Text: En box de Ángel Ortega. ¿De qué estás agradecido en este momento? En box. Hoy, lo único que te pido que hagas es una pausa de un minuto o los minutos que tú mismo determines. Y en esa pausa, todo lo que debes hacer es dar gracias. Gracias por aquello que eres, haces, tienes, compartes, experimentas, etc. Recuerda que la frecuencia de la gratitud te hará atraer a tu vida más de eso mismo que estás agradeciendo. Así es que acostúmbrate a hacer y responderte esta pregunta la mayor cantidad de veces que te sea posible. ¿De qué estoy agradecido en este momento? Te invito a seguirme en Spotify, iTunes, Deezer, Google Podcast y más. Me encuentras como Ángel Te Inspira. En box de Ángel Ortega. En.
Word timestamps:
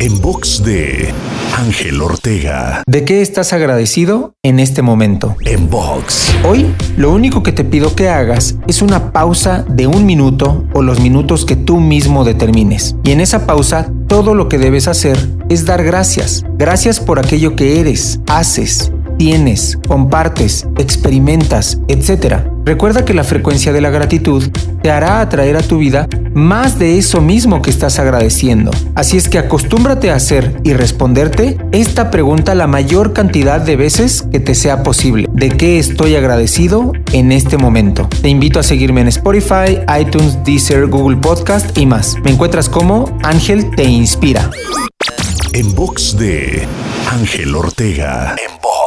En 0.00 0.20
box 0.20 0.62
de 0.64 1.12
Ángel 1.56 2.00
Ortega. 2.00 2.82
¿De 2.86 3.04
qué 3.04 3.20
estás 3.20 3.52
agradecido 3.52 4.34
en 4.44 4.60
este 4.60 4.80
momento? 4.80 5.36
En 5.44 5.68
box. 5.68 6.34
Hoy, 6.44 6.72
lo 6.96 7.12
único 7.12 7.42
que 7.42 7.52
te 7.52 7.64
pido 7.64 7.96
que 7.96 8.08
hagas 8.08 8.56
es 8.68 8.80
una 8.80 9.12
pausa 9.12 9.64
de 9.68 9.86
un 9.88 10.06
minuto 10.06 10.64
o 10.72 10.82
los 10.82 11.00
minutos 11.00 11.44
que 11.44 11.56
tú 11.56 11.80
mismo 11.80 12.24
determines. 12.24 12.94
Y 13.02 13.10
en 13.10 13.20
esa 13.20 13.46
pausa, 13.46 13.90
todo 14.06 14.34
lo 14.34 14.48
que 14.48 14.58
debes 14.58 14.86
hacer 14.86 15.18
es 15.48 15.64
dar 15.64 15.82
gracias. 15.82 16.44
Gracias 16.56 17.00
por 17.00 17.18
aquello 17.18 17.56
que 17.56 17.80
eres, 17.80 18.20
haces, 18.28 18.92
tienes, 19.18 19.78
compartes, 19.88 20.66
experimentas, 20.78 21.80
etc. 21.88 22.36
Recuerda 22.64 23.04
que 23.04 23.14
la 23.14 23.24
frecuencia 23.24 23.72
de 23.72 23.80
la 23.80 23.90
gratitud 23.90 24.44
te 24.82 24.90
hará 24.90 25.20
atraer 25.20 25.56
a 25.56 25.62
tu 25.62 25.78
vida 25.78 26.08
más 26.34 26.78
de 26.78 26.98
eso 26.98 27.20
mismo 27.20 27.62
que 27.62 27.70
estás 27.70 27.98
agradeciendo. 27.98 28.70
Así 28.94 29.16
es 29.16 29.28
que 29.28 29.38
acostúmbrate 29.38 30.10
a 30.10 30.14
hacer 30.14 30.60
y 30.64 30.72
responderte 30.72 31.58
esta 31.72 32.10
pregunta 32.10 32.54
la 32.54 32.66
mayor 32.66 33.12
cantidad 33.12 33.60
de 33.60 33.76
veces 33.76 34.24
que 34.30 34.40
te 34.40 34.54
sea 34.54 34.82
posible. 34.82 35.28
¿De 35.32 35.50
qué 35.50 35.78
estoy 35.78 36.16
agradecido 36.16 36.92
en 37.12 37.32
este 37.32 37.56
momento? 37.56 38.08
Te 38.22 38.28
invito 38.28 38.58
a 38.58 38.62
seguirme 38.62 39.00
en 39.00 39.08
Spotify, 39.08 39.80
iTunes, 40.00 40.38
Deezer, 40.44 40.86
Google 40.86 41.16
Podcast 41.16 41.76
y 41.76 41.86
más. 41.86 42.16
Me 42.22 42.30
encuentras 42.30 42.68
como 42.68 43.16
Ángel 43.22 43.70
Te 43.74 43.84
Inspira. 43.84 44.50
En 45.52 45.74
box 45.74 46.16
de 46.16 46.66
Ángel 47.10 47.54
Ortega. 47.54 48.36
En. 48.36 48.77